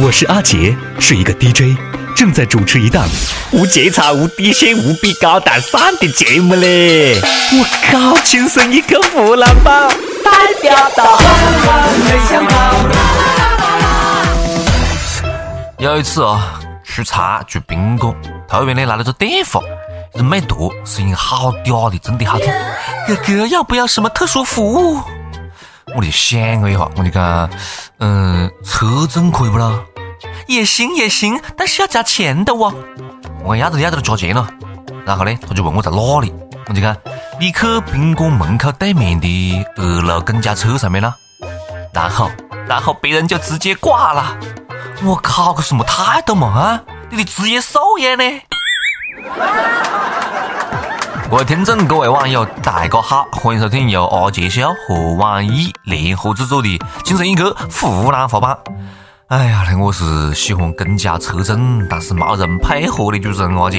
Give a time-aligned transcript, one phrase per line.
[0.00, 1.76] 我是阿杰，是一个 DJ，
[2.14, 3.04] 正在主持一档
[3.50, 7.18] 无节操、无底线、无比高大上的节目嘞！
[7.20, 9.88] 我靠，亲生一个湖南宝，
[10.24, 11.18] 代表到
[12.04, 12.74] 没想到。
[15.78, 18.14] 有一次啊，出差住宾馆，
[18.46, 19.60] 突然呢来了个电话，
[20.14, 22.46] 人没读，声音好嗲的，真的好听。
[23.08, 25.00] 哥哥要不要什么特殊服务？
[25.96, 27.50] 我就想了一下，我就讲，
[27.98, 29.80] 嗯，车震可以不啦？
[30.46, 32.72] 也行也行，但是要加钱的哦。
[33.44, 34.48] 我要得要得加钱了。
[35.04, 36.32] 然后呢，他就问我在哪里，
[36.66, 36.96] 我就讲，
[37.40, 41.14] 你去宾馆门口对面的二楼公交车上面啦。
[41.92, 42.30] 然后，
[42.66, 44.36] 然后别人就直接挂了。
[45.02, 46.80] 我靠，个什么态度嘛啊！
[47.10, 48.40] 你的职业素养呢？
[51.30, 56.68] 各位听众，各位网友，大家好，欢迎收听由阿杰秀和网易联合制作的
[57.02, 58.58] 《精神一刻湖南话版》。
[59.28, 63.78] 哎呀，我是喜欢公交车震，但是没人配合的主持人阿杰。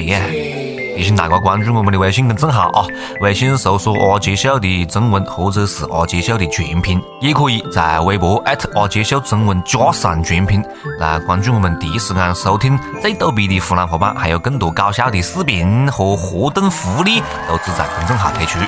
[0.96, 2.86] 提醒大家关注我们的微信公众号啊，
[3.20, 10.64] 微信搜索“阿杰秀”的中文或者是“阿杰秀”的全拼，也可以在微博艾特阿杰秀中文加上全拼
[11.00, 18.60] 来关注我们，第一时间收听最逗逼的湖南话版，还有更多搞笑的视频和活动福利都只在公众号推出。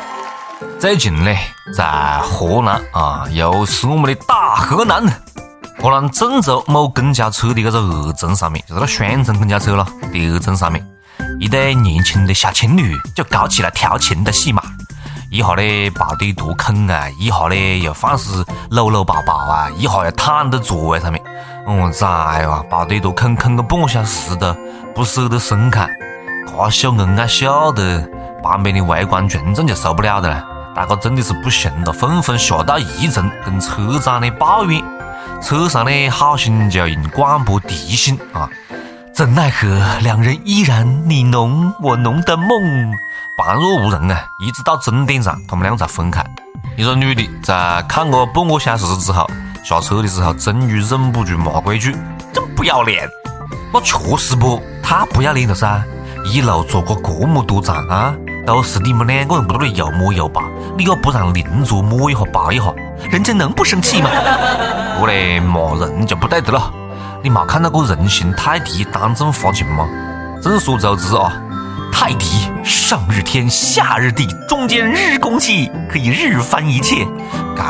[0.81, 1.33] 最近呢，
[1.77, 5.05] 在河南啊，又是我们的大河南，
[5.83, 10.81] 河南郑州某公交车的这个二层上面，就是那双层公交车了，第二层上面。
[11.41, 14.63] 一对年轻的小情侣就搞起了调情的戏码，
[15.29, 21.21] 一下呢抱对肚啃啊，一下呢又放肆搂搂抱抱啊，一下又躺在座位上面，
[21.67, 22.07] 我崽
[22.43, 24.55] 呀，抱对肚啃啃个半个小时都
[24.95, 25.91] 不舍得松开，
[26.47, 28.09] 这秀恩爱秀的，
[28.41, 30.45] 旁边的围观群众就受不了的了，
[30.77, 34.81] 大家真的是不行了，纷纷下到一层跟车长呢抱怨，
[35.43, 38.49] 车上呢好心就用广播提醒啊。
[39.13, 39.69] 怎奈何
[40.01, 42.49] 两人依然你侬我侬的梦，
[43.37, 44.25] 旁若无人啊！
[44.39, 46.25] 一直到终点站，他们两个才分开。
[46.77, 49.29] 一个女的在看个半个小时之后
[49.63, 51.95] 下车的时候，终于忍不住骂过一句
[52.33, 53.07] ：“真不要脸！”
[53.75, 55.83] 那确实不，太不要脸了噻！
[56.25, 58.15] 一路坐过这么多站啊，
[58.47, 60.43] 都是你们两个人在那里又摸又抱，
[60.77, 62.73] 你又不让邻座摸一下抱一下，
[63.11, 64.11] 人家能不生气吗？
[65.01, 66.73] 我嘞骂人就不对的了。
[67.23, 69.89] 你没看到过人形泰迪当众发情吗？
[70.43, 71.33] 众所周知啊，
[71.93, 77.07] 泰迪上日天下日地，中间日空气可以日翻一切。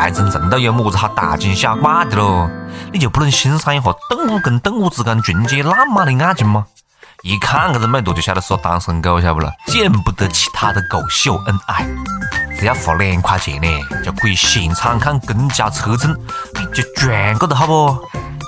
[0.04, 2.48] 这种程度有么子好大惊小怪的喽？
[2.92, 6.66] 你就不能欣赏一下动物跟动物之间纯洁浪漫的爱情吗？
[7.22, 9.48] 一看这个美图就晓得是单身狗，晓不咯？
[9.66, 11.86] 见不得其他的狗秀恩爱，
[12.58, 13.68] 只要花两块钱呢，
[14.04, 16.12] 就可以现场看公交车震，
[16.74, 17.96] 就赚个的好不？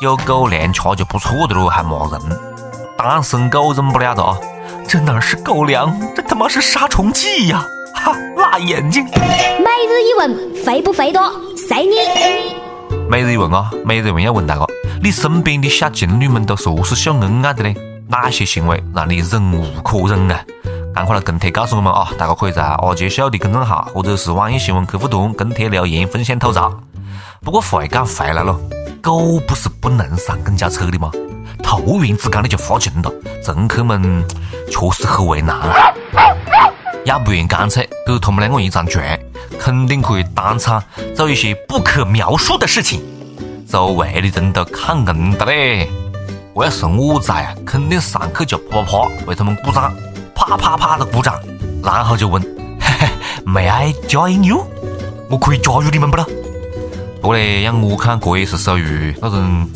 [0.02, 2.20] 有狗粮吃就不错的咯，还骂人，
[2.98, 4.36] 单身狗忍不了的啊！
[4.88, 7.64] 这哪是狗粮，这他妈是杀虫剂呀！
[7.94, 9.04] 哈，辣眼睛。
[9.04, 11.22] 每日一问，肥不肥多？
[11.56, 11.94] 随你。
[13.08, 14.66] 每日一问啊，每日一问要问大家：
[15.00, 17.72] 你身边的小情侣们都是何是秀恩爱的呢？
[18.08, 20.44] 哪些行为让你忍无可忍啊？
[20.94, 22.08] 赶快来跟帖告诉我们啊！
[22.16, 26.72] 大家可以在阿杰秀的公众号或者是网易新闻客户端跟帖留言分享吐槽。
[27.42, 28.56] 不过话讲回来了。
[29.02, 31.10] 狗不是不能上公交车的吗？
[31.62, 33.12] 突然之间的就发情了，
[33.42, 34.24] 乘客们
[34.70, 35.92] 确实很为难啊。
[37.04, 39.04] 要不然干脆给他们两个一张床，
[39.58, 40.82] 肯定可以当场
[41.14, 43.02] 做一些不可描述的事情。
[43.68, 45.90] 周围的人都看硬的嘞。
[46.54, 49.92] 我要是我在啊，肯定上去就啪啪啪为他们鼓掌，
[50.36, 51.34] 啪啪啪的鼓掌，
[51.82, 52.40] 然后就问：
[52.80, 53.08] 嘿 嘿
[53.44, 54.64] ，May I join you？
[55.28, 56.24] 我可以加入你们不咯？
[57.20, 59.68] 不过呢，让我看，这也是属于那种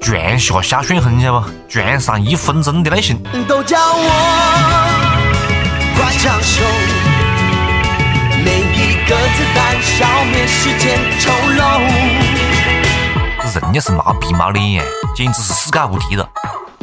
[0.00, 1.46] 撞下下旋风，晓得不？
[1.68, 3.22] 撞上一分钟的类型。
[3.46, 4.08] 都叫我
[5.94, 6.62] 快枪手，
[8.42, 10.06] 每一个子弹消
[13.74, 14.84] 家是没皮没脸，
[15.16, 16.26] 简直是世界无敌了。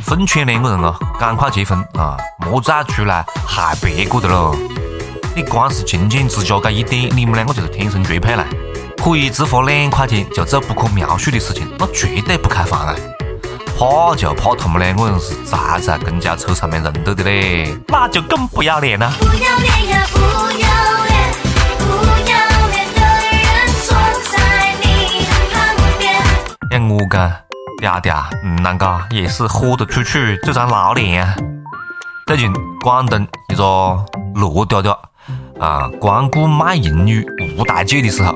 [0.03, 4.53] 奉劝两个人啊，赶快结婚啊，莫再出来害别个的喽。
[5.33, 8.45] 你光是勤俭持家这一点，你们两个就是天生绝配了。
[9.01, 12.93] 可以只花两块钱就做不可描述的事情，那绝对不开放啊！
[13.79, 19.11] 怕就怕他们两个人是再在公交车上面认得的嘞，那就更不要脸了。
[19.17, 20.05] 不要脸呀！
[20.11, 20.19] 不
[20.59, 20.90] 要
[27.21, 31.35] 像我讲，嗲嗲，嗯，啷个也是豁得出去这张老脸啊！
[32.25, 32.51] 最近
[32.83, 33.63] 广东一个
[34.35, 34.97] 罗嗲嗲
[35.59, 37.25] 啊，光顾卖淫女
[37.57, 38.33] 吴大姐的时候。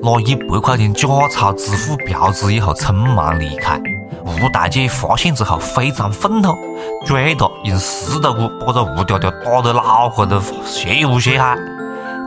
[0.00, 3.80] 拿一百块钱假钞支付嫖资以后，匆忙离开。
[4.24, 6.56] 吴大姐发现之后非常愤怒，
[7.04, 11.56] 追到用石头鼓把这吴嗲嗲打得脑壳都血乌血海。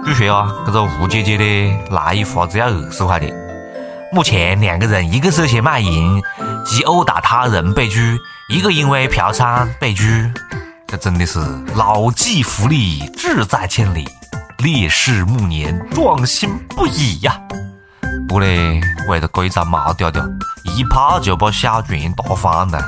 [0.03, 1.45] 据说啊，这个吴姐姐的
[1.89, 3.33] 那一发只要二十块钱。
[4.13, 6.21] 目前两个人，一个涉嫌卖淫
[6.65, 8.19] 及殴打他人被拘，
[8.49, 10.29] 一个因为嫖娼被拘。
[10.85, 11.39] 这真的是
[11.75, 14.03] 老骥伏枥，志在千里；
[14.57, 17.39] 烈士暮年，壮心不已呀。
[18.27, 20.21] 不过呢，为了这找毛调调，
[20.65, 22.83] 一炮就把小船打翻了。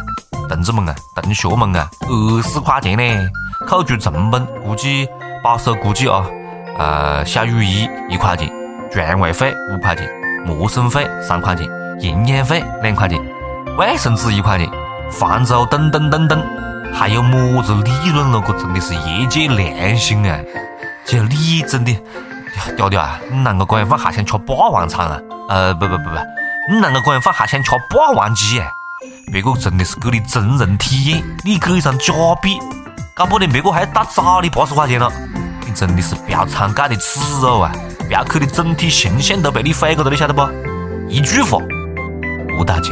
[0.49, 3.29] 同志们啊，同学们啊，二十块钱呢，
[3.65, 5.07] 扣除成本，估计
[5.41, 6.25] 保守估计啊，
[6.77, 8.51] 呃，小雨衣一块钱，
[8.91, 10.05] 船位费五块钱，
[10.45, 11.67] 陌生费三块钱，
[11.99, 13.19] 营养费两块钱，
[13.77, 14.69] 卫生纸一块钱，
[15.11, 16.43] 房租等等等等。
[16.93, 18.43] 还有么子利润了？
[18.45, 20.37] 这真的是业界良心啊！
[21.05, 21.91] 就你真的，
[22.77, 25.19] 调调啊，你啷个这样放还想吃霸王餐啊？
[25.49, 26.15] 呃，不不不不，
[26.69, 28.67] 你啷个这样放还想吃霸王鸡啊？
[29.31, 32.59] 别个真的是给你真人体验，你给一张假币，
[33.15, 35.11] 搞不定别个还要打找你八十块钱了。
[35.65, 37.71] 你真的是嫖娼界的耻辱啊！
[38.09, 40.41] 嫖客的整体形象都被你毁过了，你晓得不？
[41.09, 41.57] 一句话，
[42.59, 42.91] 吴大姐，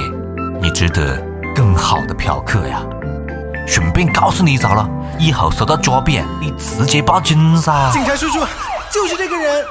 [0.59, 1.23] 你值得
[1.55, 2.81] 更好的嫖客呀！
[3.67, 7.91] 顺便告诉你一招了，以后收到假币，你直接报警噻！
[7.91, 8.39] 警察叔叔，
[8.91, 9.63] 就是这个人。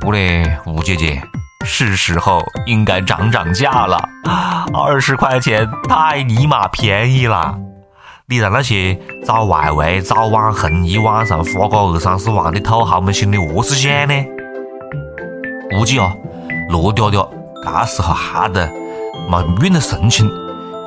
[0.00, 1.20] 不嘞，吴姐姐，
[1.64, 3.98] 是时候应该涨涨价了。
[4.74, 7.56] 二十块钱太尼玛便宜了，
[8.26, 14.14] 你让那些找外围、找网红一晚上花个二三十万的土豪们心里何是想呢？
[15.70, 16.16] 估计哦，
[16.70, 17.28] 罗嗲嗲
[17.62, 18.70] 这时候吓得
[19.28, 20.30] 没运得神情。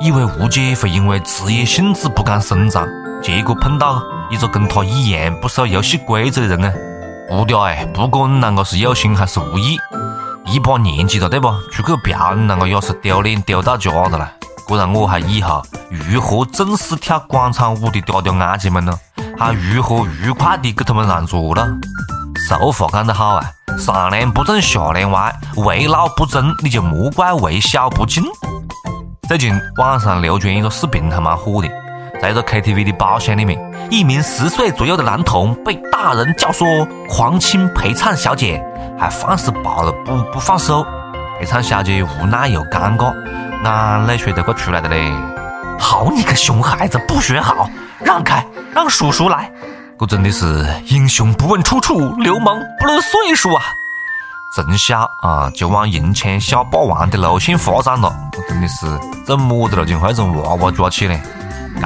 [0.00, 2.84] 以为吴姐会因为职业性质不敢声张，
[3.22, 6.72] 结果碰到一个跟他一样不守游戏规则的人啊！
[7.30, 9.78] 吴嗲哎，不管你啷个是有心还是无意，
[10.46, 11.48] 一把年纪了对不？
[11.70, 14.28] 出去嫖你啷个也是丢脸丢到家的了。
[14.66, 18.92] 不然我还以后如何正式跳广场舞的嗲嗲阿姐们呢？
[19.38, 21.68] 还如何愉快的给他们让座了？
[22.48, 23.44] 俗话讲得好啊，
[23.78, 28.22] 上梁不正下梁歪，为老不尊你就莫怪为小不敬。
[29.28, 31.68] 最近网上流传一个视频，还蛮火的。
[32.20, 33.58] 在一个 KTV 的包厢里面，
[33.90, 38.62] 一名十岁左右的男童被大人教唆狂亲陪唱小姐，
[38.98, 40.86] 还放肆抱了不不放手。
[41.38, 43.12] 陪唱小姐无奈又尴尬，
[43.64, 45.12] 眼泪水都快出来了嘞！
[45.78, 47.68] 好你个熊孩子，不学好，
[48.04, 49.50] 让开，让叔叔来。
[50.02, 53.62] 我真的是英雄不问出处，流氓不论岁数啊！
[54.52, 58.84] 从小啊就往银枪小霸王的路线发展了，我真的是
[59.24, 61.16] 整么子了，就会从娃娃抓起呢？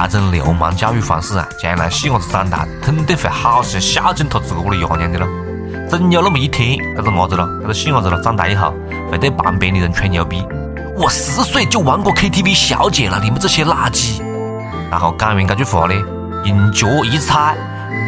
[0.09, 5.27] 这种流氓教育方式啊，将来细伢子长大肯定会好生孝敬他自个的爷娘的了。
[5.87, 8.73] 总有那么一天，这个伢子了，这个细伢子了，长大以后
[9.11, 10.43] 会对旁边的人吹牛逼：
[10.95, 14.23] 我十岁就玩过 KTV 小姐了，你们这些垃圾！
[14.89, 15.93] 然后讲完这句话呢，
[16.45, 17.55] 用脚一踩。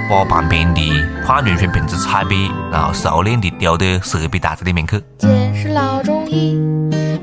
[0.10, 0.82] 把旁边的
[1.24, 5.00] 矿泉水瓶子踩扁，然后熟练的丢到设备袋子里面去。
[5.20, 6.60] 姐是老中医，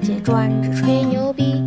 [0.01, 1.61] 姐专治吹牛逼。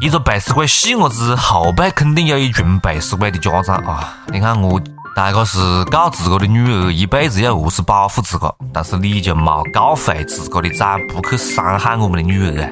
[0.00, 4.16] 一个背死鬼细伢子后背肯定有一群背死鬼的家长啊！
[4.32, 4.80] 你看我
[5.16, 12.70] 大概是告自个的女儿一辈子要何是保护自个，但是你就没教会自个的崽不去伤害我们的女儿啊！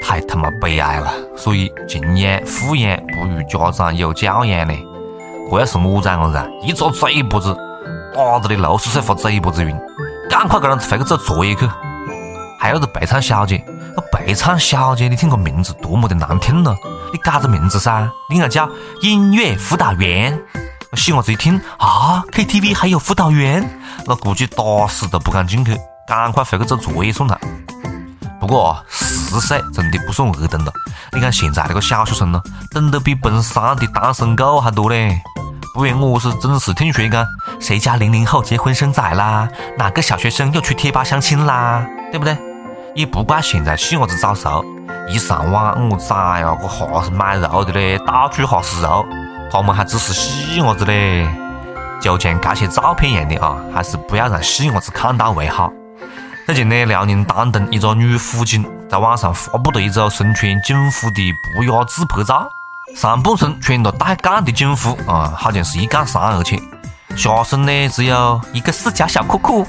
[0.00, 1.12] 太他妈悲哀了！
[1.36, 4.74] 所以敬养富养不如家长有教养呢。
[5.50, 7.56] 这要是我崽伢子，一个嘴巴子
[8.14, 9.78] 打得你流水水发嘴巴子晕，
[10.28, 11.68] 赶快给人回去做作业去。
[12.58, 16.74] 还有个陪唱小姐，那陪唱小姐，你听个名字多么的难听呢！
[17.12, 18.68] 你改个名字噻，你应该叫
[19.02, 20.40] 音乐辅导员。
[20.94, 23.68] 细伢子一听啊，KTV 还有辅导员，
[24.06, 27.38] 那估计打死都不敢进去，赶快回去做作业算了。
[28.40, 30.72] 不过十岁真的不算儿童了，
[31.12, 35.20] 你看现在那个小学生呢，懂得比本三的单身狗还多嘞。
[35.74, 37.26] 不然我是真是听说讲，
[37.58, 39.48] 谁家零零后结婚生仔啦？
[39.76, 41.84] 哪个小学生又去贴吧相亲啦？
[42.12, 42.38] 对不对？
[42.94, 44.64] 也不怪现在细伢子早熟，
[45.08, 49.04] 一上网我崽呀，这哈是买肉的嘞，到处哈是肉，
[49.50, 51.28] 他们还只是细伢子嘞。
[52.00, 55.72] 就像这些照片一样的啊，还是不要让细伢子看到为好。
[56.46, 62.48] 最近呢，辽宁丹东一个女辅警在网上发布了一组身穿警服的不雅自拍照。
[62.92, 66.60] 上半身穿了带杠的警服啊，好像是一杠三，而且
[67.16, 69.66] 下身呢只有一个四角小裤裤。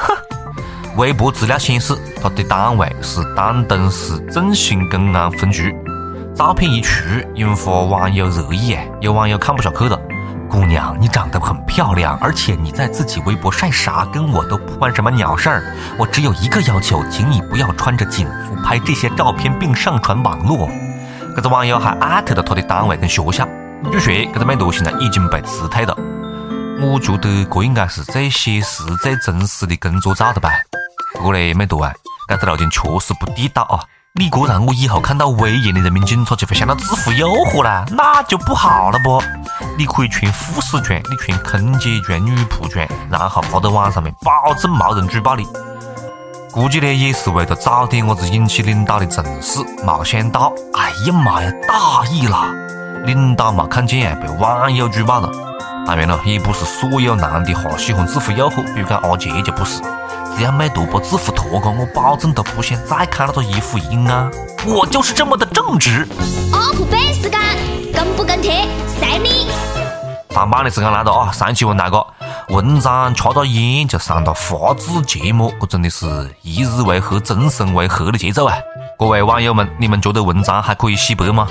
[0.96, 5.74] 微博资料显示，他的单位是丹东市正兴公安分局。
[6.34, 8.76] 照片一出，引发网友热议！
[9.00, 10.00] 有网友看不下去了
[10.48, 15.76] ：“姑娘，你长得很漂亮，而且你在自己微博晒啥，跟我都不关什么鸟事儿。
[15.98, 20.68] 我只有一个要求，请你不要穿着警服拍这些照片并上传网络。”
[21.38, 23.46] 这个网友还艾特了他的单位跟学校。
[23.92, 25.96] 据说这个美图现在已经被辞退了。
[26.80, 30.50] 我觉得这应该是最写实、最真实的工作照了吧？
[31.14, 31.92] 不过嘞，美图啊，
[32.26, 33.78] 这个路径确实不地道啊！
[34.14, 39.22] 你这让我以后看到威严的人民警察就会想到制服诱惑啦，那就不好了不？
[39.76, 45.46] 你可以穿护士装，你穿空姐装、女仆装，然后发到网上面，保证没人举报你。
[46.50, 52.52] 估计呢也是为了早点伢子引起领导的重视，没想到，哎呀妈呀，大意了！
[53.04, 55.30] 领导没看见，被网友举报了。
[55.86, 59.80] 当然了，也不是所有男的哈喜欢制服诱惑，比如讲阿杰就不是。
[60.36, 64.30] 只要美图把制服脱光，我保证都不想再看那个衣服一眼啊！
[64.66, 66.06] 我就是这么的正直。
[66.52, 67.40] UP 背时间，
[67.92, 68.66] 跟不跟贴，
[68.98, 69.48] 随你。
[70.30, 71.30] 上班的时间来了啊！
[71.32, 72.06] 上期问那个
[72.48, 78.56] 文章掐着烟就上到法制节目，这真的是一日为黑，终身为黑的节奏啊！
[78.98, 81.46] 各位网友们，你们觉得文章还可以洗白吗？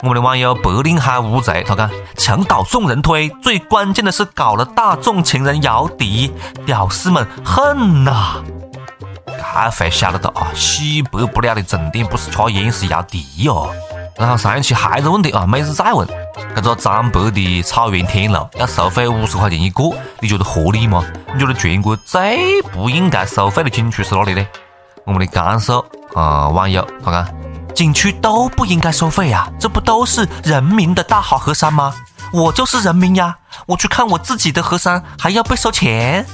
[0.00, 6.32] 我们的网友白令海乌贼他讲：墙倒众人推，最关键的是搞了大众情人姚笛，
[6.66, 8.42] 屌丝们恨呐！
[9.26, 13.70] 这回晓得的啊，洗白不了的重点不是掐烟，是姚笛哟。
[14.18, 16.06] 然后上一期还是问题啊，每日再问：
[16.54, 19.84] 这个张北的草原天楼要收费五十块钱一个，
[20.20, 21.04] 你觉得合理吗？
[21.32, 24.44] 你觉得全国最不应该收费的景区是哪里呢？
[25.04, 25.84] 我们的甘肃
[26.14, 27.28] 啊网友他讲。
[27.74, 31.94] 景区都不应该收费呀，这不都是人民的大好河山吗？
[32.32, 36.26] 我就是人民呀，我去看我自己的河山还要被收钱？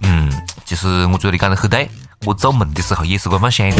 [0.00, 0.32] 嗯，
[0.64, 1.90] 其实我觉得你讲的很对，
[2.24, 3.76] 我做梦的时候也是这么想的。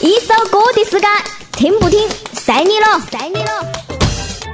[0.00, 1.08] 一首歌的时间，
[1.52, 2.00] 听不听
[2.32, 3.50] 随你了，随你了。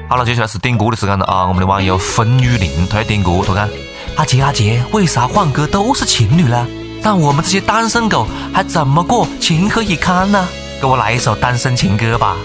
[0.09, 1.47] 好了，接下来是点歌的时间了啊！
[1.47, 3.69] 我们的网友风雨林他要点歌，他讲：
[4.17, 6.67] 阿杰阿杰，为啥换歌都是情侣呢？
[7.03, 10.47] 但我们这些单身狗还怎么过情何以堪呢？
[10.81, 12.37] 给我来一首单身情歌吧，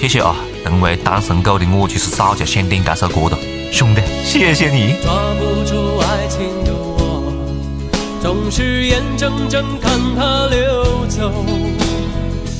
[0.00, 0.34] 谢谢啊！
[0.64, 3.38] 身为单身狗的我，其实早就想点这首歌的，
[3.72, 4.96] 兄弟，谢谢你。
[5.04, 6.71] 抓不住爱情的我，
[8.22, 11.44] 总是眼睁睁看它流走。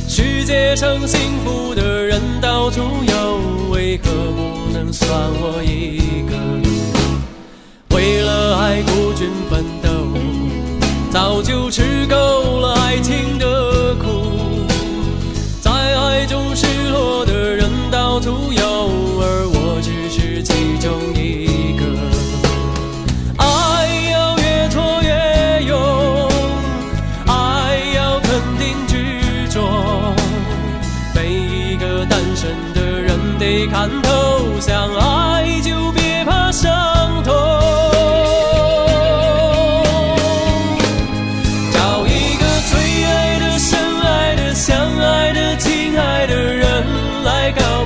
[0.09, 5.09] 世界上幸福的人到处有，为何不能算
[5.40, 7.97] 我一个？
[7.97, 9.88] 为了爱孤军奋斗，
[11.12, 14.66] 早就吃够了爱情的苦。
[15.61, 18.72] 在爱中失落的人到处有，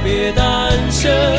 [0.07, 1.36] 别单身。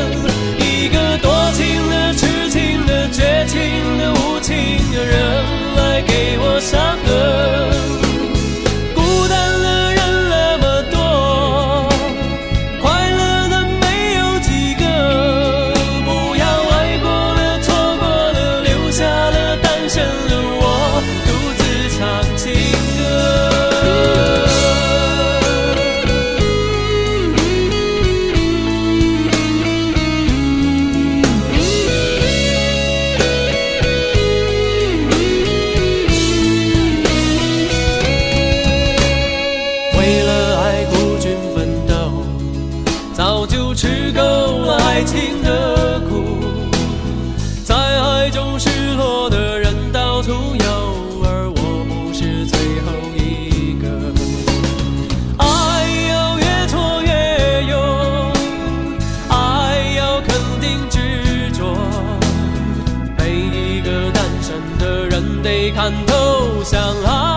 [66.58, 67.27] 不想啊。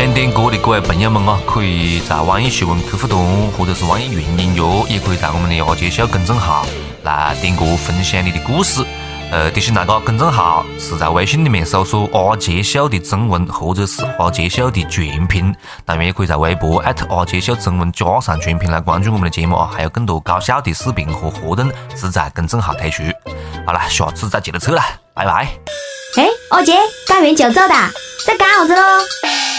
[0.00, 6.64] 想点歌的各位朋友们啊，可以在网易新闻客户端，或者是网易云音乐，也可以在我们的阿杰秀公众号
[7.02, 8.82] 来点歌分享你的故事。
[9.30, 15.54] 呃，提醒大家，公众号是在微信里面搜索“阿杰秀”的中文，或者是“阿杰秀”的全拼。
[15.84, 23.02] 当然，也可以在微博艾特阿杰秀中文加上全拼来关注我们的节目啊，还有更多搞笑的视频和活动只在公众号推出。
[23.66, 24.80] 好了，下次再接着扯了，
[25.12, 25.46] 拜拜。
[26.16, 26.72] 哎，阿杰，
[27.06, 27.74] 干完就走的，
[28.26, 29.49] 在干啥子喽？